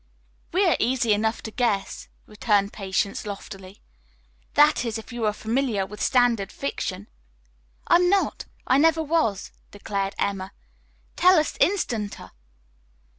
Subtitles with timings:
[0.51, 3.83] "We are easy enough to guess," returned Patience loftily.
[4.55, 7.07] "That is, if you are familiar with standard fiction."
[7.85, 8.45] "I'm not.
[8.65, 10.53] I never was," declared Emma.
[11.15, 12.31] "Tell us instanter!"